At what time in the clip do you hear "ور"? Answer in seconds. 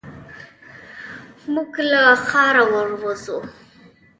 2.71-2.89